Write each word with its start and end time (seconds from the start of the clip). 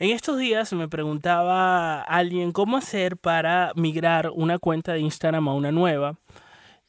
En 0.00 0.08
estos 0.12 0.38
días 0.38 0.72
me 0.72 0.88
preguntaba 0.88 2.00
alguien 2.00 2.52
cómo 2.52 2.78
hacer 2.78 3.18
para 3.18 3.72
migrar 3.76 4.30
una 4.34 4.58
cuenta 4.58 4.94
de 4.94 5.00
Instagram 5.00 5.46
a 5.46 5.54
una 5.54 5.72
nueva. 5.72 6.16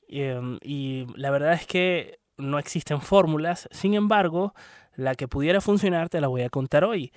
Em, 0.07 0.57
y 0.61 1.07
la 1.17 1.29
verdad 1.29 1.51
es 1.51 1.67
que 1.67 2.19
no 2.37 2.57
existen 2.57 3.01
fórmulas. 3.01 3.67
Sin 3.71 3.95
embargo, 3.95 4.53
la 4.95 5.15
que 5.15 5.27
pudiera 5.27 5.59
funcionar 5.59 6.07
te 6.07 6.21
la 6.21 6.29
voy 6.29 6.43
a 6.43 6.49
contar 6.49 6.85
hoy. 6.85 7.11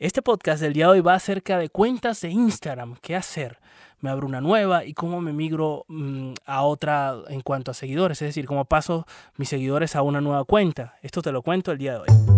Este 0.00 0.20
podcast 0.20 0.60
del 0.60 0.72
día 0.72 0.86
de 0.86 0.94
hoy 0.94 1.00
va 1.00 1.14
acerca 1.14 1.58
de 1.58 1.68
cuentas 1.68 2.22
de 2.22 2.30
Instagram. 2.30 2.96
¿Qué 3.00 3.14
hacer? 3.14 3.60
Me 4.00 4.10
abro 4.10 4.26
una 4.26 4.40
nueva 4.40 4.84
y 4.84 4.94
cómo 4.94 5.20
me 5.20 5.32
migro 5.32 5.84
mm, 5.86 6.32
a 6.44 6.62
otra 6.62 7.14
en 7.28 7.40
cuanto 7.40 7.70
a 7.70 7.74
seguidores. 7.74 8.20
Es 8.20 8.30
decir, 8.30 8.46
cómo 8.46 8.64
paso 8.64 9.06
mis 9.36 9.48
seguidores 9.48 9.94
a 9.94 10.02
una 10.02 10.20
nueva 10.20 10.44
cuenta. 10.44 10.96
Esto 11.02 11.22
te 11.22 11.30
lo 11.30 11.42
cuento 11.42 11.70
el 11.70 11.78
día 11.78 11.92
de 11.92 11.98
hoy. 11.98 12.35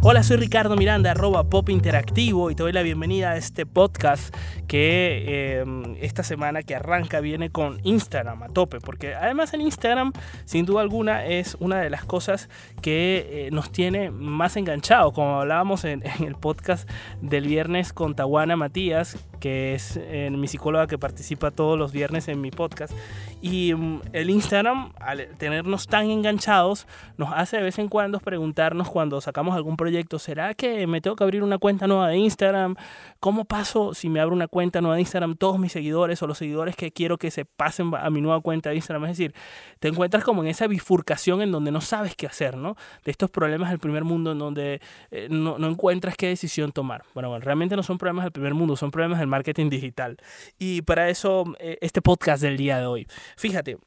Hola, 0.00 0.22
soy 0.22 0.36
Ricardo 0.36 0.76
Miranda, 0.76 1.10
arroba 1.10 1.50
Pop 1.50 1.68
Interactivo 1.70 2.52
y 2.52 2.54
te 2.54 2.62
doy 2.62 2.70
la 2.70 2.82
bienvenida 2.82 3.32
a 3.32 3.36
este 3.36 3.66
podcast 3.66 4.32
que 4.68 5.58
em, 5.58 5.96
esta 6.00 6.22
semana 6.22 6.62
que 6.62 6.76
arranca 6.76 7.18
viene 7.18 7.50
con 7.50 7.80
Instagram 7.82 8.44
a 8.44 8.48
tope, 8.48 8.78
porque 8.78 9.16
además 9.16 9.54
en 9.54 9.62
Instagram, 9.62 10.12
sin 10.44 10.66
duda 10.66 10.82
alguna, 10.82 11.26
es 11.26 11.56
una 11.58 11.80
de 11.80 11.90
las 11.90 12.04
cosas 12.04 12.48
que 12.80 13.46
eh, 13.46 13.50
nos 13.50 13.72
tiene 13.72 14.12
más 14.12 14.56
enganchados, 14.56 15.12
como 15.12 15.40
hablábamos 15.40 15.84
en, 15.84 16.04
el 16.24 16.36
podcast 16.36 16.88
del 17.20 17.48
viernes 17.48 17.92
con 17.92 18.14
Tawana 18.14 18.54
Matías, 18.54 19.16
que 19.40 19.74
es 19.74 19.98
eh, 20.00 20.30
mi 20.30 20.48
psicóloga 20.48 20.86
que 20.86 20.98
participa 20.98 21.50
todos 21.50 21.78
los 21.78 21.92
viernes 21.92 22.28
en 22.28 22.40
mi 22.40 22.50
podcast. 22.50 22.92
Y 23.40 23.70
em, 23.70 24.00
el 24.12 24.30
Instagram, 24.30 24.92
al 25.00 25.28
tenernos 25.38 25.86
tan 25.86 26.10
enganchados, 26.10 26.86
nos 27.16 27.32
hace 27.32 27.58
de 27.58 27.62
vez 27.62 27.78
en 27.78 27.88
cuando 27.88 28.18
preguntarnos 28.20 28.88
cuando 28.88 29.20
sacamos 29.20 29.54
algún 29.54 29.76
proyecto 29.76 30.18
¿será 30.18 30.54
que 30.54 30.86
me 30.86 31.00
tengo 31.00 31.16
que 31.16 31.24
abrir 31.24 31.42
una 31.42 31.58
cuenta 31.58 31.86
nueva 31.86 32.08
de 32.08 32.16
Instagram? 32.16 32.76
¿Cómo 33.20 33.44
paso 33.44 33.94
si 33.94 34.08
me 34.08 34.20
abro 34.20 34.34
una 34.34 34.48
cuenta 34.48 34.80
nueva 34.80 34.96
de 34.96 35.02
Instagram 35.02 35.36
todos 35.36 35.58
mis 35.58 35.72
seguidores 35.72 36.22
o 36.22 36.26
los 36.26 36.38
seguidores 36.38 36.76
que 36.76 36.92
quiero 36.92 37.18
que 37.18 37.30
se 37.30 37.44
pasen 37.44 37.92
a 37.94 38.10
mi 38.10 38.20
nueva 38.20 38.40
cuenta 38.40 38.70
de 38.70 38.76
Instagram? 38.76 39.04
Es 39.04 39.18
decir, 39.18 39.34
te 39.78 39.88
encuentras 39.88 40.24
como 40.24 40.42
en 40.42 40.48
esa 40.48 40.66
bifurcación 40.66 41.42
en 41.42 41.52
donde 41.52 41.70
no 41.70 41.80
sabes 41.80 42.14
qué 42.16 42.26
hacer, 42.26 42.56
¿no? 42.56 42.76
De 43.04 43.10
estos 43.10 43.30
problemas 43.30 43.70
del 43.70 43.78
primer 43.78 44.04
mundo 44.04 44.32
en 44.32 44.38
donde 44.38 44.80
eh, 45.10 45.28
no, 45.30 45.56
encuentras 45.66 46.16
qué 46.16 46.28
decisión 46.28 46.72
tomar. 46.72 47.04
Bueno, 47.14 47.28
bueno, 47.28 47.44
realmente 47.44 47.76
no 47.76 47.82
son 47.82 47.98
problemas 47.98 48.24
del 48.24 48.32
primer 48.32 48.54
mundo, 48.54 48.76
son 48.76 48.90
problemas 48.90 49.18
del 49.18 49.27
marketing 49.28 49.70
digital. 49.70 50.16
Y 50.58 50.82
para 50.82 51.08
eso, 51.08 51.44
eh, 51.58 51.78
este 51.80 52.02
podcast 52.02 52.42
del 52.42 52.56
día 52.56 52.78
de 52.78 52.86
hoy. 52.86 53.06
Fíjate, 53.36 53.78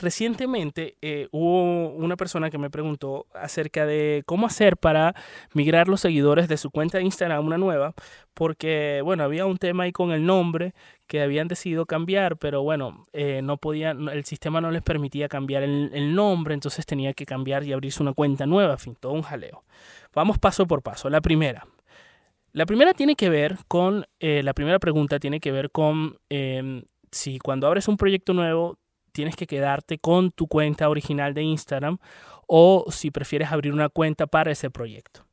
recientemente 0.00 0.96
eh, 1.02 1.28
hubo 1.30 1.88
una 1.88 2.16
persona 2.16 2.50
que 2.50 2.58
me 2.58 2.70
preguntó 2.70 3.26
acerca 3.34 3.86
de 3.86 4.22
cómo 4.26 4.46
hacer 4.46 4.76
para 4.76 5.14
migrar 5.52 5.88
los 5.88 6.00
seguidores 6.00 6.48
de 6.48 6.56
su 6.56 6.70
cuenta 6.70 6.98
de 6.98 7.04
Instagram 7.04 7.38
a 7.38 7.40
una 7.40 7.58
nueva, 7.58 7.94
porque 8.34 9.00
bueno, 9.04 9.24
había 9.24 9.46
un 9.46 9.58
tema 9.58 9.84
ahí 9.84 9.92
con 9.92 10.12
el 10.12 10.24
nombre 10.24 10.74
que 11.06 11.22
habían 11.22 11.48
decidido 11.48 11.86
cambiar, 11.86 12.36
pero 12.36 12.62
bueno, 12.62 13.06
eh, 13.12 13.40
no 13.42 13.56
podían, 13.58 14.08
el 14.08 14.24
sistema 14.24 14.60
no 14.60 14.70
les 14.70 14.82
permitía 14.82 15.28
cambiar 15.28 15.62
el, 15.62 16.14
nombre, 16.14 16.54
entonces 16.54 16.86
tenía 16.86 17.12
que 17.14 17.26
cambiar 17.26 17.64
y 17.64 17.72
abrirse 17.72 18.02
una 18.02 18.12
cuenta 18.12 18.46
nueva, 18.46 18.72
en 18.72 18.78
fin, 18.78 18.96
todo 18.98 19.12
un 19.12 19.22
jaleo. 19.22 19.64
Vamos 20.14 20.38
paso 20.38 20.66
por 20.66 20.82
paso. 20.82 21.10
La 21.10 21.20
primera. 21.20 21.66
La 22.56 22.64
primera 22.64 22.94
tiene 22.94 23.16
que 23.16 23.28
ver 23.28 23.58
con, 23.68 24.06
eh, 24.18 24.42
la 24.42 24.54
primera 24.54 24.78
pregunta 24.78 25.18
tiene 25.18 25.40
que 25.40 25.52
ver 25.52 25.70
con 25.70 26.16
em, 26.30 26.84
si 27.12 27.38
cuando 27.38 27.66
abres 27.66 27.86
un 27.86 27.98
proyecto 27.98 28.32
nuevo 28.32 28.78
tienes 29.12 29.36
que 29.36 29.46
quedarte 29.46 29.98
con 29.98 30.30
tu 30.30 30.46
cuenta 30.46 30.88
original 30.88 31.34
de 31.34 31.42
Instagram 31.42 31.98
o 32.46 32.86
si 32.88 33.10
prefieres 33.10 33.52
abrir 33.52 33.74
una 33.74 33.90
cuenta 33.90 34.26
para 34.26 34.52
ese 34.52 34.70
proyecto. 34.70 35.26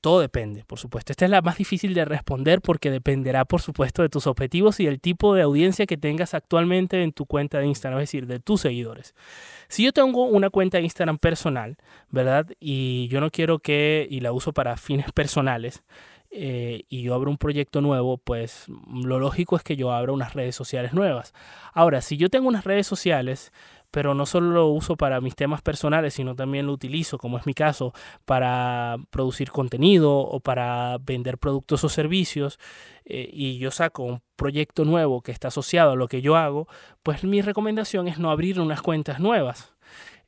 Todo 0.00 0.20
depende, 0.20 0.64
por 0.64 0.78
supuesto. 0.78 1.12
Esta 1.12 1.24
es 1.24 1.30
la 1.30 1.42
más 1.42 1.58
difícil 1.58 1.92
de 1.92 2.04
responder 2.04 2.60
porque 2.60 2.90
dependerá, 2.90 3.44
por 3.44 3.60
supuesto, 3.60 4.02
de 4.02 4.08
tus 4.08 4.28
objetivos 4.28 4.78
y 4.78 4.84
del 4.84 5.00
tipo 5.00 5.34
de 5.34 5.42
audiencia 5.42 5.86
que 5.86 5.96
tengas 5.96 6.34
actualmente 6.34 7.02
en 7.02 7.12
tu 7.12 7.26
cuenta 7.26 7.58
de 7.58 7.66
Instagram, 7.66 8.00
es 8.00 8.04
decir, 8.04 8.26
de 8.26 8.38
tus 8.38 8.60
seguidores. 8.60 9.14
Si 9.68 9.82
yo 9.82 9.92
tengo 9.92 10.24
una 10.24 10.50
cuenta 10.50 10.78
de 10.78 10.84
Instagram 10.84 11.18
personal, 11.18 11.78
¿verdad? 12.10 12.46
Y 12.60 13.08
yo 13.08 13.20
no 13.20 13.30
quiero 13.30 13.58
que, 13.58 14.06
y 14.08 14.20
la 14.20 14.30
uso 14.30 14.52
para 14.52 14.76
fines 14.76 15.10
personales, 15.14 15.82
eh, 16.30 16.84
y 16.88 17.02
yo 17.02 17.14
abro 17.14 17.30
un 17.30 17.38
proyecto 17.38 17.80
nuevo, 17.80 18.18
pues 18.18 18.66
lo 18.68 19.18
lógico 19.18 19.56
es 19.56 19.62
que 19.62 19.76
yo 19.76 19.92
abra 19.92 20.12
unas 20.12 20.34
redes 20.34 20.54
sociales 20.54 20.92
nuevas. 20.92 21.32
Ahora, 21.72 22.00
si 22.02 22.16
yo 22.16 22.28
tengo 22.28 22.48
unas 22.48 22.64
redes 22.64 22.86
sociales, 22.86 23.52
pero 23.90 24.14
no 24.14 24.26
solo 24.26 24.50
lo 24.50 24.66
uso 24.66 24.96
para 24.96 25.20
mis 25.20 25.34
temas 25.34 25.62
personales, 25.62 26.14
sino 26.14 26.34
también 26.34 26.66
lo 26.66 26.72
utilizo, 26.72 27.18
como 27.18 27.38
es 27.38 27.46
mi 27.46 27.54
caso, 27.54 27.94
para 28.24 28.96
producir 29.10 29.50
contenido 29.50 30.18
o 30.18 30.40
para 30.40 30.98
vender 30.98 31.38
productos 31.38 31.84
o 31.84 31.88
servicios, 31.88 32.58
eh, 33.04 33.28
y 33.32 33.58
yo 33.58 33.70
saco 33.70 34.02
un 34.02 34.22
proyecto 34.36 34.84
nuevo 34.84 35.22
que 35.22 35.32
está 35.32 35.48
asociado 35.48 35.92
a 35.92 35.96
lo 35.96 36.08
que 36.08 36.20
yo 36.20 36.36
hago, 36.36 36.68
pues 37.02 37.24
mi 37.24 37.40
recomendación 37.40 38.08
es 38.08 38.18
no 38.18 38.30
abrir 38.30 38.60
unas 38.60 38.82
cuentas 38.82 39.20
nuevas. 39.20 39.74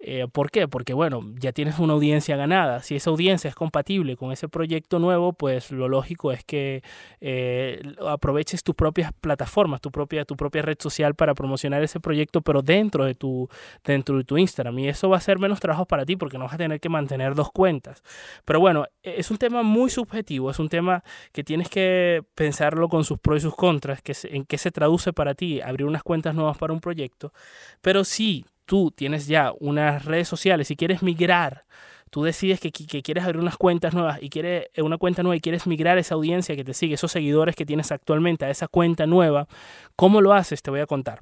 Eh, 0.03 0.27
¿Por 0.33 0.51
qué? 0.51 0.67
Porque 0.67 0.95
bueno, 0.95 1.21
ya 1.39 1.53
tienes 1.53 1.79
una 1.79 1.93
audiencia 1.93 2.35
ganada. 2.35 2.83
Si 2.83 2.97
esa 2.97 3.11
audiencia 3.11 3.49
es 3.49 3.55
compatible 3.55 4.17
con 4.17 4.33
ese 4.33 4.49
proyecto 4.49 4.99
nuevo, 4.99 5.35
pues 5.35 5.71
lo 5.71 5.89
lógico 5.89 6.33
es 6.33 6.43
que 6.43 6.83
eh, 7.21 7.83
aproveches 8.07 8.63
tus 8.63 8.75
propias 8.75 9.13
plataformas, 9.21 9.83
tu 9.83 9.91
propia, 9.91 10.25
tu 10.25 10.37
propia 10.37 10.63
red 10.63 10.79
social 10.81 11.15
para 11.15 11.35
promocionar 11.35 11.83
ese 11.83 12.01
proyecto, 12.01 12.41
pero 12.41 12.63
dentro 12.63 13.05
de, 13.05 13.15
tu, 13.15 13.51
dentro 13.85 14.17
de 14.17 14.25
tu 14.25 14.39
Instagram. 14.39 14.79
Y 14.79 14.89
eso 14.89 15.11
va 15.11 15.19
a 15.19 15.21
ser 15.21 15.39
menos 15.39 15.61
trabajo 15.61 15.85
para 15.85 16.07
ti 16.07 16.17
porque 16.17 16.39
no 16.39 16.45
vas 16.45 16.55
a 16.55 16.59
tener 16.59 16.81
que 16.81 16.89
mantener 16.89 17.35
dos 17.35 17.53
cuentas. 17.53 18.03
Pero 18.47 18.59
bueno, 18.59 18.87
e, 19.03 19.21
es 19.21 19.31
un 19.31 19.37
tema 19.37 19.63
muy 19.63 19.91
subjetivo, 19.91 20.51
es 20.51 20.59
un 20.59 20.71
tema 20.71 21.05
que 21.33 21.45
tienes 21.45 21.69
que 21.69 22.23
pensarlo 22.35 22.89
con 22.89 23.05
sus 23.05 23.19
pros 23.19 23.39
y 23.39 23.41
sus 23.43 23.55
contras, 23.55 24.01
que 24.01 24.15
en 24.31 24.47
qué 24.47 24.57
se 24.57 24.71
traduce 24.71 25.13
para 25.13 25.35
ti 25.35 25.61
abrir 25.61 25.87
unas 25.87 26.03
cuentas 26.03 26.35
nuevas 26.35 26.57
para 26.57 26.73
un 26.73 26.81
proyecto. 26.81 27.35
Pero 27.83 28.05
sí, 28.05 28.47
tú 28.71 28.93
tienes 28.93 29.27
ya 29.27 29.53
unas 29.59 30.05
redes 30.05 30.29
sociales 30.29 30.71
y 30.71 30.77
quieres 30.77 31.03
migrar, 31.03 31.65
tú 32.09 32.23
decides 32.23 32.61
que, 32.61 32.71
quieres 32.71 33.25
abrir 33.25 33.41
unas 33.43 33.57
cuentas 33.57 33.95
nuevas 33.95 34.23
y 34.23 34.31
quieres 34.31 34.69
eh, 34.75 34.83
una 34.83 34.97
cuenta 34.97 35.25
nueva 35.25 35.35
y 35.35 35.41
quieres 35.41 35.67
migrar 35.67 35.99
esa 35.99 36.15
audiencia 36.15 36.55
que 36.55 36.63
te 36.63 36.73
sigue, 36.73 36.95
esos 36.95 37.11
seguidores 37.11 37.57
que 37.57 37.67
tienes 37.67 37.91
actualmente 37.91 38.45
a 38.45 38.51
esa 38.51 38.69
cuenta 38.69 39.09
nueva, 39.09 39.49
¿cómo 39.97 40.21
lo 40.21 40.33
haces? 40.33 40.63
Te 40.63 40.71
voy 40.71 40.79
a 40.79 40.87
contar. 40.87 41.19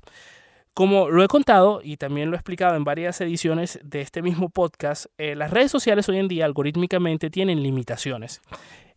Como 0.75 1.09
lo 1.09 1.25
he 1.25 1.29
contado 1.29 1.81
y 1.83 1.97
también 1.97 2.29
lo 2.29 2.37
he 2.37 2.39
explicado 2.39 2.77
en 2.77 2.85
varias 2.85 3.19
ediciones 3.23 3.81
de 3.83 4.03
este 4.03 4.21
mismo 4.21 4.51
podcast, 4.51 5.07
eh, 5.17 5.35
las 5.35 5.51
redes 5.51 5.71
sociales 5.71 6.07
hoy 6.11 6.19
en 6.19 6.29
día 6.29 6.45
algorítmicamente 6.45 7.31
tienen 7.31 7.63
limitaciones 7.63 8.43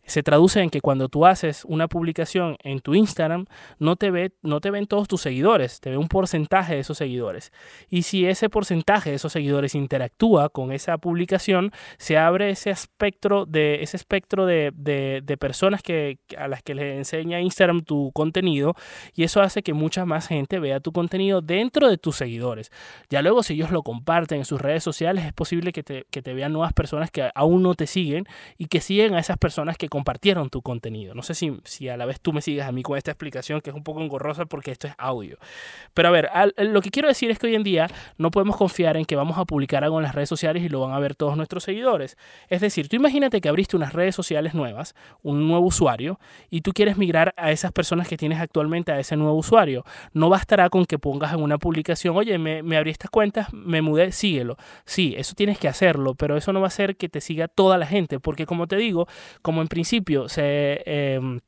se 0.04 0.22
traduce 0.22 0.60
en 0.60 0.70
que 0.70 0.80
cuando 0.80 1.08
tú 1.08 1.26
haces 1.26 1.64
una 1.64 1.88
publicación 1.88 2.56
en 2.62 2.80
tu 2.80 2.94
Instagram, 2.94 3.46
no 3.78 3.96
te, 3.96 4.10
ve, 4.10 4.32
no 4.42 4.60
te 4.60 4.70
ven 4.70 4.86
todos 4.86 5.08
tus 5.08 5.20
seguidores, 5.20 5.80
te 5.80 5.90
ve 5.90 5.96
un 5.96 6.08
porcentaje 6.08 6.74
de 6.74 6.80
esos 6.80 6.98
seguidores. 6.98 7.52
Y 7.88 8.02
si 8.02 8.26
ese 8.26 8.48
porcentaje 8.48 9.10
de 9.10 9.16
esos 9.16 9.32
seguidores 9.32 9.74
interactúa 9.74 10.48
con 10.48 10.72
esa 10.72 10.98
publicación, 10.98 11.72
se 11.98 12.18
abre 12.18 12.50
ese 12.50 12.70
espectro 12.70 13.46
de, 13.46 13.82
ese 13.82 13.96
espectro 13.96 14.46
de, 14.46 14.72
de, 14.74 15.36
personas 15.36 15.82
que, 15.82 16.18
a 16.36 16.48
las 16.48 16.62
que 16.62 16.74
le 16.74 16.96
enseña 16.96 17.40
Instagram 17.40 17.82
tu 17.82 18.12
contenido 18.12 18.74
y 19.14 19.24
eso 19.24 19.40
hace 19.40 19.62
que 19.62 19.72
mucha 19.72 20.04
más 20.04 20.28
gente 20.28 20.58
vea 20.58 20.80
tu 20.80 20.92
contenido 20.92 21.40
dentro 21.40 21.88
de 21.88 21.98
tus 21.98 22.16
seguidores. 22.16 22.70
Ya 23.08 23.22
luego 23.22 23.42
si 23.42 23.54
ellos 23.54 23.70
lo 23.70 23.82
comparten 23.82 24.38
en 24.38 24.44
sus 24.44 24.60
redes 24.60 24.82
sociales, 24.82 25.24
es 25.24 25.32
posible 25.32 25.72
que 25.72 25.82
te, 25.82 26.06
que 26.10 26.22
te 26.22 26.34
vean 26.34 26.52
nuevas 26.52 26.72
personas 26.72 27.10
que 27.10 27.30
aún 27.34 27.62
no 27.62 27.74
te 27.74 27.86
siguen 27.86 28.24
y 28.58 28.66
que 28.66 28.80
siguen 28.80 29.14
a 29.14 29.20
esas 29.20 29.38
personas 29.38 29.76
que 29.76 29.88
compartieron 29.92 30.48
tu 30.48 30.62
contenido. 30.62 31.14
No 31.14 31.22
sé 31.22 31.34
si, 31.34 31.60
si 31.64 31.90
a 31.90 31.98
la 31.98 32.06
vez 32.06 32.18
tú 32.18 32.32
me 32.32 32.40
sigues 32.40 32.64
a 32.64 32.72
mí 32.72 32.82
con 32.82 32.96
esta 32.96 33.10
explicación 33.10 33.60
que 33.60 33.68
es 33.68 33.76
un 33.76 33.84
poco 33.84 34.00
engorrosa 34.00 34.46
porque 34.46 34.70
esto 34.70 34.86
es 34.86 34.94
audio. 34.96 35.36
Pero 35.92 36.08
a 36.08 36.10
ver, 36.10 36.30
lo 36.56 36.80
que 36.80 36.90
quiero 36.90 37.08
decir 37.08 37.30
es 37.30 37.38
que 37.38 37.48
hoy 37.48 37.56
en 37.56 37.62
día 37.62 37.88
no 38.16 38.30
podemos 38.30 38.56
confiar 38.56 38.96
en 38.96 39.04
que 39.04 39.16
vamos 39.16 39.36
a 39.36 39.44
publicar 39.44 39.84
algo 39.84 39.98
en 39.98 40.04
las 40.04 40.14
redes 40.14 40.30
sociales 40.30 40.62
y 40.62 40.70
lo 40.70 40.80
van 40.80 40.92
a 40.92 40.98
ver 40.98 41.14
todos 41.14 41.36
nuestros 41.36 41.64
seguidores. 41.64 42.16
Es 42.48 42.62
decir, 42.62 42.88
tú 42.88 42.96
imagínate 42.96 43.42
que 43.42 43.50
abriste 43.50 43.76
unas 43.76 43.92
redes 43.92 44.14
sociales 44.14 44.54
nuevas, 44.54 44.94
un 45.22 45.46
nuevo 45.46 45.66
usuario, 45.66 46.18
y 46.48 46.62
tú 46.62 46.72
quieres 46.72 46.96
migrar 46.96 47.34
a 47.36 47.52
esas 47.52 47.70
personas 47.70 48.08
que 48.08 48.16
tienes 48.16 48.40
actualmente 48.40 48.92
a 48.92 48.98
ese 48.98 49.18
nuevo 49.18 49.36
usuario. 49.36 49.84
No 50.14 50.30
bastará 50.30 50.70
con 50.70 50.86
que 50.86 50.98
pongas 50.98 51.34
en 51.34 51.42
una 51.42 51.58
publicación, 51.58 52.16
oye, 52.16 52.38
me, 52.38 52.62
me 52.62 52.78
abrí 52.78 52.92
estas 52.92 53.10
cuentas, 53.10 53.52
me 53.52 53.82
mudé, 53.82 54.10
síguelo. 54.10 54.56
Sí, 54.86 55.14
eso 55.18 55.34
tienes 55.34 55.58
que 55.58 55.68
hacerlo, 55.68 56.14
pero 56.14 56.38
eso 56.38 56.50
no 56.54 56.60
va 56.60 56.68
a 56.68 56.68
hacer 56.68 56.96
que 56.96 57.10
te 57.10 57.20
siga 57.20 57.46
toda 57.46 57.76
la 57.76 57.84
gente, 57.84 58.20
porque 58.20 58.46
como 58.46 58.66
te 58.66 58.76
digo, 58.76 59.06
como 59.42 59.60
en 59.60 59.68
principio 59.68 59.81
principio 59.82 60.28
se 60.28 60.80
em, 60.86 61.40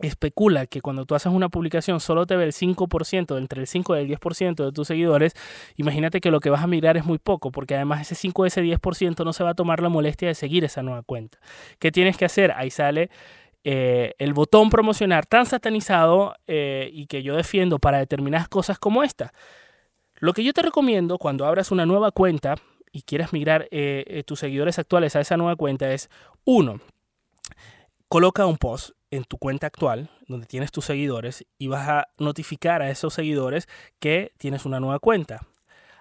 especula 0.00 0.66
que 0.66 0.82
cuando 0.82 1.06
tú 1.06 1.14
haces 1.14 1.32
una 1.32 1.48
publicación 1.48 2.00
solo 2.00 2.26
te 2.26 2.36
ve 2.36 2.44
el 2.44 2.52
5%, 2.52 3.38
entre 3.38 3.62
el 3.62 3.66
5 3.66 3.96
y 3.96 4.00
el 4.00 4.08
10% 4.08 4.64
de 4.66 4.72
tus 4.72 4.86
seguidores, 4.86 5.32
imagínate 5.76 6.20
que 6.20 6.30
lo 6.30 6.40
que 6.40 6.50
vas 6.50 6.62
a 6.62 6.66
mirar 6.66 6.98
es 6.98 7.06
muy 7.06 7.18
poco, 7.18 7.50
porque 7.50 7.74
además 7.76 8.02
ese 8.02 8.14
5 8.14 8.44
ese 8.44 8.62
10% 8.62 9.24
no 9.24 9.32
se 9.32 9.42
va 9.42 9.50
a 9.50 9.54
tomar 9.54 9.80
la 9.80 9.88
molestia 9.88 10.28
de 10.28 10.34
seguir 10.34 10.64
esa 10.64 10.82
nueva 10.82 11.02
cuenta. 11.02 11.38
¿Qué 11.78 11.90
tienes 11.90 12.18
que 12.18 12.26
hacer? 12.26 12.52
Ahí 12.52 12.70
sale 12.70 13.08
eh, 13.64 14.12
el 14.18 14.34
botón 14.34 14.68
promocionar 14.68 15.24
tan 15.24 15.46
satanizado 15.46 16.34
eh, 16.46 16.90
y 16.92 17.06
que 17.06 17.22
yo 17.22 17.36
defiendo 17.36 17.78
para 17.78 17.98
determinadas 17.98 18.48
cosas 18.48 18.78
como 18.78 19.02
esta. 19.02 19.32
Lo 20.20 20.34
que 20.34 20.44
yo 20.44 20.52
te 20.52 20.60
recomiendo 20.60 21.16
cuando 21.16 21.46
abras 21.46 21.70
una 21.70 21.86
nueva 21.86 22.10
cuenta 22.10 22.56
y 22.92 23.00
quieras 23.00 23.32
migrar 23.32 23.66
eh, 23.70 24.22
tus 24.26 24.40
seguidores 24.40 24.78
actuales 24.78 25.16
a 25.16 25.20
esa 25.20 25.38
nueva 25.38 25.56
cuenta 25.56 25.90
es, 25.92 26.10
uno, 26.44 26.80
coloca 28.08 28.46
un 28.46 28.56
post 28.56 28.90
en 29.10 29.24
tu 29.24 29.38
cuenta 29.38 29.66
actual, 29.66 30.10
donde 30.26 30.46
tienes 30.46 30.72
tus 30.72 30.84
seguidores, 30.84 31.46
y 31.58 31.68
vas 31.68 31.88
a 31.88 32.08
notificar 32.18 32.82
a 32.82 32.90
esos 32.90 33.14
seguidores 33.14 33.68
que 34.00 34.32
tienes 34.38 34.66
una 34.66 34.80
nueva 34.80 34.98
cuenta. 34.98 35.46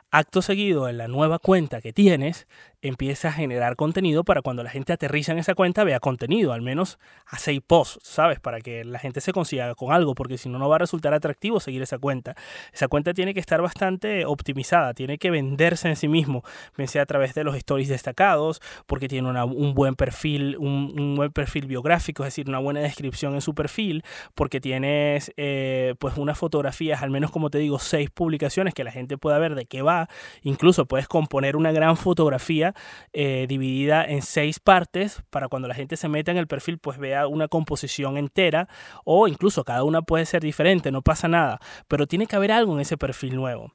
Acto 0.09 0.41
seguido, 0.41 0.87
en 0.87 0.97
la 0.97 1.07
nueva 1.07 1.39
cuenta 1.39 1.81
que 1.81 1.91
tienes, 1.93 2.47
empieza 2.87 3.29
a 3.29 3.31
generar 3.31 3.75
contenido 3.75 4.23
para 4.23 4.41
cuando 4.41 4.63
la 4.63 4.69
gente 4.69 4.93
aterriza 4.93 5.31
en 5.31 5.39
esa 5.39 5.55
cuenta 5.55 5.83
vea 5.83 5.99
contenido, 5.99 6.53
al 6.53 6.61
menos 6.61 6.99
a 7.25 7.37
seis 7.37 7.61
posts, 7.65 7.99
¿sabes? 8.03 8.39
Para 8.39 8.61
que 8.61 8.83
la 8.83 8.99
gente 8.99 9.21
se 9.21 9.33
consiga 9.33 9.73
con 9.75 9.91
algo, 9.91 10.15
porque 10.15 10.37
si 10.37 10.49
no, 10.49 10.59
no 10.59 10.69
va 10.69 10.75
a 10.75 10.79
resultar 10.79 11.13
atractivo 11.13 11.59
seguir 11.59 11.81
esa 11.81 11.97
cuenta. 11.97 12.35
Esa 12.73 12.87
cuenta 12.87 13.13
tiene 13.13 13.33
que 13.33 13.39
estar 13.39 13.61
bastante 13.61 14.25
optimizada, 14.25 14.93
tiene 14.93 15.17
que 15.17 15.31
venderse 15.31 15.87
en 15.89 15.95
sí 15.95 16.07
mismo, 16.07 16.43
bien 16.77 16.87
sea 16.87 17.03
a 17.03 17.05
través 17.05 17.33
de 17.33 17.43
los 17.43 17.55
stories 17.55 17.89
destacados, 17.89 18.61
porque 18.85 19.07
tiene 19.07 19.27
un 19.43 19.73
buen 19.73 19.95
perfil, 19.95 20.57
un, 20.57 21.15
buen 21.15 21.31
perfil 21.31 21.67
biográfico, 21.67 22.23
es 22.23 22.27
decir, 22.27 22.47
una 22.47 22.59
buena 22.59 22.79
descripción 22.79 23.33
en 23.33 23.41
su 23.41 23.53
perfil, 23.53 24.03
porque 24.35 24.61
tienes 24.61 25.31
eh, 25.37 25.95
pues 25.99 26.17
unas 26.17 26.37
fotografías, 26.37 27.01
al 27.01 27.09
menos 27.09 27.31
como 27.31 27.49
te 27.49 27.57
digo, 27.57 27.79
seis 27.79 28.09
publicaciones 28.09 28.73
que 28.73 28.83
la 28.83 28.91
gente 28.91 29.17
pueda 29.17 29.37
ver 29.39 29.55
de 29.55 29.65
qué 29.65 29.81
va, 29.81 30.07
incluso 30.43 30.85
puedes 30.85 31.07
componer 31.07 31.55
una 31.55 31.71
gran 31.71 31.97
fotografía 31.97 32.73
eh, 33.13 33.45
dividida 33.47 34.03
en 34.03 34.21
seis 34.21 34.59
partes 34.59 35.21
para 35.29 35.47
cuando 35.47 35.67
la 35.67 35.75
gente 35.75 35.97
se 35.97 36.07
meta 36.07 36.31
en 36.31 36.37
el 36.37 36.47
perfil 36.47 36.77
pues 36.77 36.97
vea 36.97 37.27
una 37.27 37.47
composición 37.47 38.17
entera 38.17 38.67
o 39.03 39.27
incluso 39.27 39.63
cada 39.63 39.83
una 39.83 40.01
puede 40.01 40.25
ser 40.25 40.41
diferente, 40.41 40.91
no 40.91 41.01
pasa 41.01 41.27
nada, 41.27 41.59
pero 41.87 42.07
tiene 42.07 42.27
que 42.27 42.35
haber 42.35 42.51
algo 42.51 42.73
en 42.73 42.81
ese 42.81 42.97
perfil 42.97 43.35
nuevo 43.35 43.73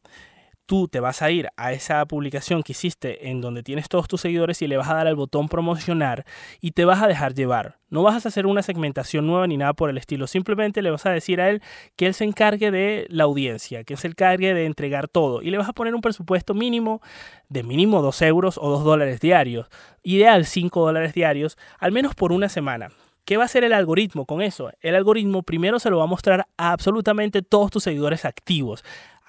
tú 0.67 0.89
te 0.89 1.01
vas 1.01 1.23
a 1.23 1.31
ir 1.31 1.49
a 1.57 1.73
esa 1.73 2.05
publicación 2.07 2.63
que 2.63 2.73
hiciste 2.73 3.29
en 3.29 3.41
donde 3.41 3.63
tienes 3.63 3.89
todos 3.89 4.09
tus 4.09 4.21
seguidores 4.21 4.63
y 4.63 4.67
le 4.67 4.77
vas 4.77 4.89
a 4.89 4.95
dar 4.95 5.07
al 5.07 5.17
botón 5.17 5.49
promocionar 5.49 6.25
y 6.61 6.73
te 6.73 6.85
vas 6.85 7.03
a 7.03 7.09
dejar 7.09 7.35
llevar. 7.35 7.79
No 7.91 8.03
vas 8.03 8.25
a 8.25 8.29
hacer 8.29 8.47
una 8.47 8.63
segmentación 8.63 9.27
nueva 9.27 9.47
ni 9.47 9.57
nada 9.57 9.75
por 9.75 9.91
el 9.91 9.99
estilo. 9.99 10.27
Simplemente 10.27 10.81
le 10.81 10.91
vas 10.91 11.05
a 11.05 11.11
decir 11.11 11.41
a 11.41 11.51
él 11.51 11.63
que 11.97 12.07
él 12.07 12.15
se 12.15 12.25
encargue 12.25 12.71
de 12.71 13.07
la 13.11 13.25
audiencia, 13.25 13.85
que 13.85 13.95
él 13.95 13.99
se 13.99 14.09
encargue 14.09 14.55
de 14.55 14.65
entregar 14.65 15.09
todo. 15.09 15.43
Y 15.43 15.51
le 15.51 15.59
vas 15.59 15.69
a 15.69 15.75
poner 15.75 15.95
un 15.95 16.01
presupuesto 16.01 16.55
mínimo 16.55 17.03
de 17.49 17.63
mínimo 17.63 18.01
2 18.01 18.23
euros 18.23 18.59
o 18.59 18.71
2 18.71 18.85
dólares 18.85 19.21
diarios. 19.21 19.69
Ideal 20.03 20.47
5 20.47 20.81
dólares 20.81 21.13
diarios, 21.13 21.59
al 21.79 21.93
menos 21.93 22.15
por 22.15 22.33
una 22.33 22.49
semana. 22.49 22.89
¿Qué 23.25 23.37
va 23.37 23.45
a 23.45 23.47
hacer 23.47 23.63
el 23.63 23.73
algoritmo 23.73 24.27
con 24.27 24.43
eso? 24.43 24.73
El 24.81 24.97
algoritmo 24.97 25.43
primero 25.43 25.79
se 25.79 25.91
lo 25.91 25.99
va 25.99 26.05
a 26.05 26.09
mostrar 26.09 26.47
a 26.57 26.73
absolutamente 26.73 27.43
todos 27.43 27.71
tus 27.71 27.85
seguidores 27.85 28.25
activos 28.25 28.83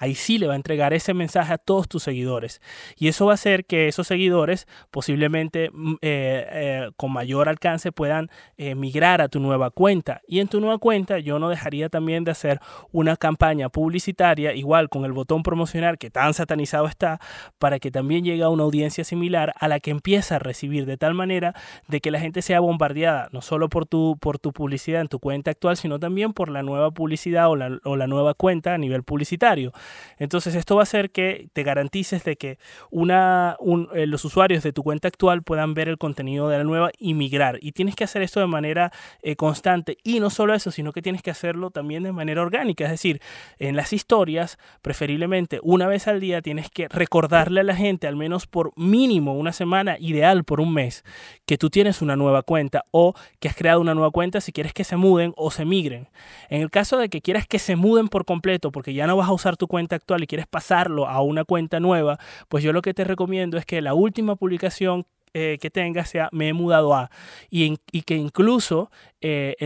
ahí 0.04 0.14
sí 0.14 0.38
le 0.38 0.46
va 0.46 0.52
a 0.52 0.56
entregar 0.56 0.92
ese 0.92 1.14
mensaje 1.14 1.52
a 1.52 1.58
todos 1.58 1.88
tus 1.88 2.02
seguidores. 2.02 2.60
Y 2.96 3.08
eso 3.08 3.26
va 3.26 3.32
a 3.32 3.34
hacer 3.34 3.64
que 3.64 3.88
esos 3.88 4.06
seguidores 4.06 4.66
posiblemente 4.90 5.70
mm, 5.72 5.94
eh, 5.94 6.46
eh, 6.50 6.90
con 6.96 7.12
mayor 7.12 7.48
alcance 7.48 7.92
puedan 7.92 8.30
eh, 8.56 8.74
migrar 8.74 9.20
a 9.20 9.28
tu 9.28 9.40
nueva 9.40 9.70
cuenta. 9.70 10.20
Y 10.28 10.40
en 10.40 10.48
tu 10.48 10.60
nueva 10.60 10.78
cuenta 10.78 11.18
yo 11.18 11.38
no 11.38 11.48
dejaría 11.48 11.88
también 11.88 12.24
de 12.24 12.30
hacer 12.30 12.60
una 12.92 13.16
campaña 13.16 13.68
publicitaria, 13.68 14.54
igual 14.54 14.88
con 14.88 15.04
el 15.04 15.12
botón 15.12 15.42
promocionar 15.42 15.98
que 15.98 16.10
tan 16.10 16.34
satanizado 16.34 16.86
está, 16.86 17.20
para 17.58 17.78
que 17.78 17.90
también 17.90 18.24
llegue 18.24 18.42
a 18.42 18.48
una 18.48 18.64
audiencia 18.64 19.04
similar 19.04 19.54
a 19.58 19.68
la 19.68 19.80
que 19.80 19.90
empieza 19.90 20.36
a 20.36 20.38
recibir, 20.38 20.86
de 20.86 20.96
tal 20.96 21.14
manera 21.14 21.54
de 21.88 22.00
que 22.00 22.10
la 22.10 22.20
gente 22.20 22.42
sea 22.42 22.60
bombardeada, 22.60 23.28
no 23.32 23.40
solo 23.40 23.68
por 23.68 23.86
tu, 23.86 24.16
por 24.20 24.38
tu 24.38 24.52
publicidad 24.52 25.00
en 25.00 25.08
tu 25.08 25.18
cuenta 25.18 25.50
actual, 25.50 25.76
sino 25.76 25.98
también 25.98 26.32
por 26.32 26.50
la 26.50 26.62
nueva 26.62 26.90
publicidad 26.90 27.48
o 27.48 27.56
la, 27.56 27.78
o 27.84 27.96
la 27.96 28.06
nueva 28.06 28.34
cuenta 28.34 28.74
a 28.74 28.78
nivel 28.78 29.02
publicitario. 29.02 29.72
Entonces 30.18 30.54
esto 30.54 30.76
va 30.76 30.82
a 30.82 30.84
hacer 30.84 31.10
que 31.10 31.48
te 31.52 31.62
garantices 31.62 32.24
de 32.24 32.36
que 32.36 32.58
una, 32.90 33.56
eh, 33.94 34.06
los 34.06 34.24
usuarios 34.24 34.62
de 34.62 34.72
tu 34.72 34.82
cuenta 34.82 35.08
actual 35.08 35.42
puedan 35.42 35.74
ver 35.74 35.88
el 35.88 35.98
contenido 35.98 36.48
de 36.48 36.58
la 36.58 36.64
nueva 36.64 36.90
y 36.98 37.14
migrar. 37.14 37.58
Y 37.60 37.72
tienes 37.72 37.96
que 37.96 38.04
hacer 38.04 38.22
esto 38.22 38.40
de 38.40 38.46
manera 38.46 38.92
eh, 39.22 39.36
constante. 39.36 39.98
Y 40.02 40.20
no 40.20 40.30
solo 40.30 40.54
eso, 40.54 40.70
sino 40.70 40.92
que 40.92 41.02
tienes 41.02 41.22
que 41.22 41.30
hacerlo 41.30 41.70
también 41.70 42.02
de 42.02 42.12
manera 42.12 42.42
orgánica. 42.42 42.84
Es 42.84 42.90
decir, 42.90 43.20
en 43.58 43.76
las 43.76 43.92
historias, 43.92 44.58
preferiblemente 44.82 45.60
una 45.62 45.86
vez 45.86 46.08
al 46.08 46.20
día, 46.20 46.42
tienes 46.42 46.70
que 46.70 46.88
recordarle 46.88 47.60
a 47.60 47.64
la 47.64 47.76
gente, 47.76 48.06
al 48.06 48.16
menos 48.16 48.46
por 48.46 48.72
mínimo 48.76 49.34
una 49.34 49.52
semana, 49.52 49.96
ideal 49.98 50.44
por 50.44 50.60
un 50.60 50.72
mes, 50.72 51.04
que 51.46 51.58
tú 51.58 51.70
tienes 51.70 52.02
una 52.02 52.16
nueva 52.16 52.42
cuenta 52.42 52.84
o 52.90 53.14
que 53.40 53.48
has 53.48 53.56
creado 53.56 53.80
una 53.80 53.94
nueva 53.94 54.10
cuenta 54.10 54.40
si 54.40 54.52
quieres 54.52 54.72
que 54.72 54.84
se 54.84 54.96
muden 54.96 55.32
o 55.36 55.50
se 55.50 55.64
migren. 55.64 56.08
En 56.48 56.62
el 56.62 56.70
caso 56.70 56.98
de 56.98 57.08
que 57.08 57.20
quieras 57.20 57.46
que 57.46 57.58
se 57.58 57.76
muden 57.76 58.08
por 58.08 58.24
completo 58.24 58.70
porque 58.72 58.94
ya 58.94 59.06
no 59.06 59.16
vas 59.16 59.28
a 59.28 59.32
usar 59.32 59.56
tu 59.56 59.66
cuenta 59.66 59.73
actual 59.76 60.22
y 60.22 60.26
quieres 60.26 60.46
pasarlo 60.46 61.08
a 61.08 61.20
una 61.20 61.44
cuenta 61.44 61.80
nueva, 61.80 62.18
pues 62.48 62.64
yo 62.64 62.72
lo 62.72 62.82
que 62.82 62.94
te 62.94 63.04
recomiendo 63.04 63.58
es 63.58 63.66
que 63.66 63.80
la 63.82 63.94
última 63.94 64.36
publicación 64.36 65.06
eh, 65.36 65.58
que 65.60 65.68
tengas 65.68 66.10
sea 66.10 66.28
me 66.30 66.50
he 66.50 66.52
mudado 66.52 66.94
a 66.94 67.10
y, 67.50 67.76
que 68.02 68.14
incluso 68.14 68.92
eh, 69.20 69.56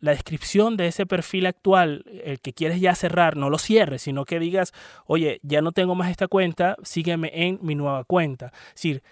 la 0.00 0.10
descripción 0.10 0.76
de 0.76 0.88
ese 0.88 1.06
perfil 1.06 1.46
actual, 1.46 2.04
el 2.24 2.40
que 2.40 2.52
quieres 2.52 2.80
ya 2.80 2.96
cerrar, 2.96 3.36
no 3.36 3.50
lo 3.50 3.58
cierres, 3.58 4.02
sino 4.02 4.24
que 4.24 4.40
digas, 4.40 4.72
oye, 5.06 5.38
ya 5.44 5.62
no 5.62 5.70
tengo 5.70 5.94
más 5.94 6.10
esta 6.10 6.26
cuenta, 6.26 6.74
sígueme 6.82 7.30
en 7.32 7.60
mi 7.62 7.76
nueva 7.76 8.02
cuenta. 8.02 8.52
Decir, 8.74 9.04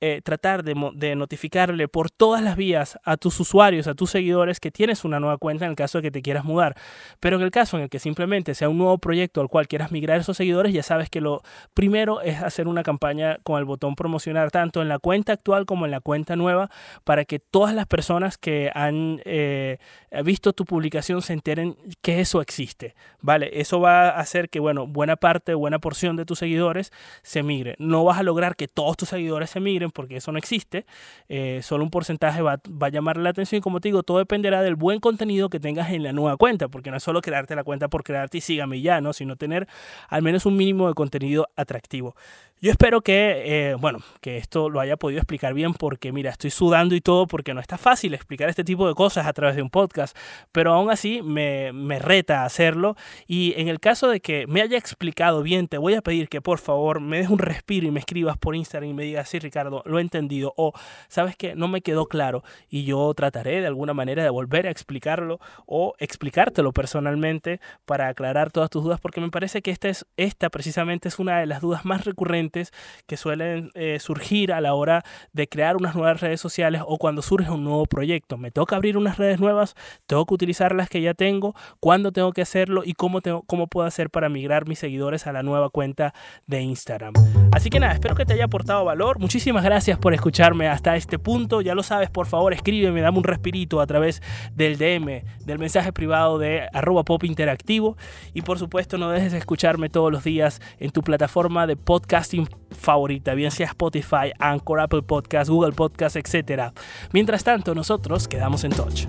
eh, 0.00 0.20
tratar 0.22 0.62
de, 0.62 1.16
notificarle 1.16 1.88
por 1.88 2.10
todas 2.10 2.42
las 2.42 2.56
vías 2.56 2.98
a 3.02 3.16
tus 3.16 3.40
usuarios, 3.40 3.86
a 3.86 3.94
tus 3.94 4.10
seguidores 4.10 4.60
que 4.60 4.70
tienes 4.70 5.04
una 5.04 5.20
nueva 5.20 5.38
cuenta 5.38 5.64
en 5.64 5.70
el 5.70 5.76
caso 5.76 5.98
de 5.98 6.02
que 6.02 6.10
te 6.10 6.20
quieras 6.20 6.44
mudar. 6.44 6.76
Pero 7.18 7.36
en 7.36 7.42
el 7.42 7.50
caso 7.50 7.78
en 7.78 7.84
el 7.84 7.88
que 7.88 7.98
simplemente 7.98 8.54
sea 8.54 8.68
un 8.68 8.76
nuevo 8.76 8.98
proyecto 8.98 9.40
al 9.40 9.48
cual 9.48 9.68
quieras 9.68 9.92
migrar 9.92 10.20
esos 10.20 10.36
seguidores, 10.36 10.74
ya 10.74 10.82
sabes 10.82 11.08
que 11.08 11.22
lo 11.22 11.42
primero 11.72 12.20
es 12.20 12.42
hacer 12.42 12.68
una 12.68 12.82
campaña 12.82 13.38
con 13.42 13.58
el 13.58 13.64
botón 13.64 13.94
promocionar 13.94 14.50
tanto 14.50 14.82
en 14.82 14.88
la 14.88 14.98
cuenta 14.98 15.32
actual 15.32 15.64
como 15.64 15.86
en 15.86 15.92
la 15.92 16.00
cuenta 16.00 16.36
nueva 16.36 16.70
para 17.04 17.24
que 17.24 17.38
todas 17.38 17.74
las 17.74 17.86
personas 17.86 18.36
que 18.36 18.70
han 18.74 19.22
eh, 19.24 19.78
visto 20.24 20.52
tu 20.52 20.66
publicación 20.66 21.22
se 21.22 21.32
enteren 21.32 21.76
que 22.02 22.20
eso 22.20 22.42
existe. 22.42 22.94
Vale, 23.22 23.60
eso 23.60 23.80
va 23.80 24.10
a 24.10 24.20
hacer 24.20 24.50
que, 24.50 24.60
bueno, 24.60 24.86
buena 24.86 25.16
parte, 25.16 25.54
buena 25.54 25.78
porción 25.78 26.16
de 26.16 26.26
tus 26.26 26.38
seguidores 26.38 26.92
se 27.22 27.42
migre. 27.42 27.76
No 27.78 28.04
vas 28.04 28.18
a 28.18 28.22
lograr 28.22 28.56
que 28.56 28.68
todos 28.68 28.98
tus 28.98 29.08
seguidores 29.08 29.50
se 29.50 29.60
migren 29.60 29.85
porque 29.90 30.16
eso 30.16 30.32
no 30.32 30.38
existe. 30.38 30.86
Eh, 31.28 31.60
solo 31.62 31.84
un 31.84 31.90
porcentaje 31.90 32.42
va, 32.42 32.60
a 32.80 32.88
llamar 32.88 33.16
la 33.16 33.30
atención 33.30 33.58
y 33.58 33.62
como 33.62 33.80
te 33.80 33.88
digo, 33.88 34.02
todo 34.02 34.18
dependerá 34.18 34.62
del 34.62 34.76
buen 34.76 35.00
contenido 35.00 35.48
que 35.48 35.60
tengas 35.60 35.90
en 35.90 36.02
la 36.02 36.12
nueva 36.12 36.36
cuenta, 36.36 36.68
porque 36.68 36.90
no 36.90 36.96
es 36.96 37.02
solo 37.02 37.20
crearte 37.22 37.54
la 37.54 37.64
cuenta 37.64 37.88
por 37.88 38.04
crearte 38.04 38.38
y 38.38 38.40
sígame 38.40 38.80
ya, 38.80 39.00
¿no? 39.00 39.12
sino 39.12 39.36
tener 39.36 39.66
al 40.08 40.22
menos 40.22 40.46
un 40.46 40.56
mínimo 40.56 40.88
de 40.88 40.94
contenido 40.94 41.48
atractivo. 41.56 42.14
Yo 42.58 42.70
espero 42.70 43.02
que, 43.02 43.42
eh, 43.44 43.74
bueno, 43.74 43.98
que 44.22 44.38
esto 44.38 44.70
lo 44.70 44.80
haya 44.80 44.96
podido 44.96 45.18
explicar 45.18 45.52
bien 45.52 45.74
porque, 45.74 46.10
mira, 46.10 46.30
estoy 46.30 46.50
sudando 46.50 46.94
y 46.94 47.02
todo 47.02 47.26
porque 47.26 47.52
no 47.52 47.60
está 47.60 47.76
fácil 47.76 48.14
explicar 48.14 48.48
este 48.48 48.64
tipo 48.64 48.88
de 48.88 48.94
cosas 48.94 49.26
a 49.26 49.32
través 49.34 49.56
de 49.56 49.62
un 49.62 49.68
podcast, 49.68 50.16
pero 50.52 50.72
aún 50.72 50.90
así 50.90 51.20
me, 51.20 51.74
me 51.74 51.98
reta 51.98 52.46
hacerlo 52.46 52.96
y 53.26 53.52
en 53.58 53.68
el 53.68 53.78
caso 53.78 54.08
de 54.08 54.20
que 54.20 54.46
me 54.46 54.62
haya 54.62 54.78
explicado 54.78 55.42
bien, 55.42 55.68
te 55.68 55.76
voy 55.76 55.94
a 55.94 56.00
pedir 56.00 56.30
que 56.30 56.40
por 56.40 56.58
favor 56.58 57.00
me 57.00 57.18
des 57.18 57.28
un 57.28 57.38
respiro 57.38 57.86
y 57.88 57.90
me 57.90 58.00
escribas 58.00 58.38
por 58.38 58.56
Instagram 58.56 58.88
y 58.88 58.94
me 58.94 59.02
digas, 59.02 59.28
sí, 59.28 59.38
Ricardo, 59.38 59.75
lo 59.84 59.98
he 59.98 60.02
entendido 60.02 60.54
o, 60.56 60.72
sabes 61.08 61.36
que 61.36 61.54
no 61.54 61.68
me 61.68 61.80
quedó 61.80 62.06
claro 62.06 62.42
y 62.68 62.84
yo 62.84 63.12
trataré 63.14 63.60
de 63.60 63.66
alguna 63.66 63.94
manera 63.94 64.22
de 64.22 64.30
volver 64.30 64.66
a 64.66 64.70
explicarlo 64.70 65.40
o 65.66 65.94
explicártelo 65.98 66.72
personalmente 66.72 67.60
para 67.84 68.08
aclarar 68.08 68.50
todas 68.50 68.70
tus 68.70 68.82
dudas 68.84 69.00
porque 69.00 69.20
me 69.20 69.30
parece 69.30 69.62
que 69.62 69.70
esta, 69.70 69.88
es, 69.88 70.06
esta 70.16 70.50
precisamente 70.50 71.08
es 71.08 71.18
una 71.18 71.38
de 71.40 71.46
las 71.46 71.60
dudas 71.60 71.84
más 71.84 72.04
recurrentes 72.04 72.72
que 73.06 73.16
suelen 73.16 73.70
eh, 73.74 73.98
surgir 74.00 74.52
a 74.52 74.60
la 74.60 74.74
hora 74.74 75.04
de 75.32 75.48
crear 75.48 75.76
unas 75.76 75.94
nuevas 75.94 76.20
redes 76.20 76.40
sociales 76.40 76.82
o 76.86 76.98
cuando 76.98 77.22
surge 77.22 77.50
un 77.50 77.64
nuevo 77.64 77.86
proyecto. 77.86 78.36
Me 78.36 78.50
toca 78.50 78.76
abrir 78.76 78.96
unas 78.96 79.18
redes 79.18 79.40
nuevas, 79.40 79.74
tengo 80.06 80.24
que 80.26 80.34
utilizar 80.34 80.74
las 80.74 80.88
que 80.88 81.00
ya 81.00 81.14
tengo, 81.14 81.54
cuándo 81.80 82.12
tengo 82.12 82.32
que 82.32 82.42
hacerlo 82.42 82.82
y 82.84 82.94
cómo, 82.94 83.20
tengo, 83.20 83.42
cómo 83.42 83.66
puedo 83.66 83.86
hacer 83.86 84.10
para 84.10 84.28
migrar 84.28 84.66
mis 84.66 84.78
seguidores 84.78 85.26
a 85.26 85.32
la 85.32 85.42
nueva 85.42 85.70
cuenta 85.70 86.14
de 86.46 86.62
Instagram. 86.62 87.14
Así 87.52 87.70
que 87.70 87.80
nada, 87.80 87.92
espero 87.94 88.14
que 88.14 88.26
te 88.26 88.34
haya 88.34 88.44
aportado 88.44 88.84
valor. 88.84 89.18
Muchísimas 89.18 89.64
gracias 89.66 89.98
por 89.98 90.14
escucharme 90.14 90.68
hasta 90.68 90.94
este 90.94 91.18
punto. 91.18 91.60
Ya 91.60 91.74
lo 91.74 91.82
sabes, 91.82 92.08
por 92.08 92.26
favor, 92.26 92.52
escríbeme, 92.52 93.00
dame 93.00 93.18
un 93.18 93.24
respirito 93.24 93.80
a 93.80 93.86
través 93.86 94.22
del 94.54 94.78
DM, 94.78 95.24
del 95.44 95.58
mensaje 95.58 95.92
privado 95.92 96.38
de 96.38 96.68
arroba 96.72 97.04
pop 97.04 97.24
interactivo. 97.24 97.96
Y 98.32 98.42
por 98.42 98.60
supuesto, 98.60 98.96
no 98.96 99.10
dejes 99.10 99.32
de 99.32 99.38
escucharme 99.38 99.88
todos 99.88 100.12
los 100.12 100.22
días 100.22 100.60
en 100.78 100.90
tu 100.90 101.02
plataforma 101.02 101.66
de 101.66 101.76
podcasting 101.76 102.48
favorita, 102.70 103.34
bien 103.34 103.50
sea 103.50 103.66
Spotify, 103.66 104.32
Anchor, 104.38 104.80
Apple 104.80 105.02
Podcast, 105.02 105.50
Google 105.50 105.72
Podcast, 105.72 106.14
etc. 106.16 106.72
Mientras 107.12 107.42
tanto, 107.42 107.74
nosotros 107.74 108.28
quedamos 108.28 108.62
en 108.62 108.70
touch. 108.70 109.06